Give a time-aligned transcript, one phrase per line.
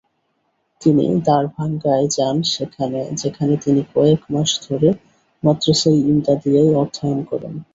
[0.81, 2.35] তিনি দারভাঙ্গায় যান
[3.21, 4.89] যেখানে তিনি কয়েক মাস ধরে
[5.43, 7.53] মাদ্রাসা-ই-ইমদাদিয়ায় অধ্যয়ন করেন।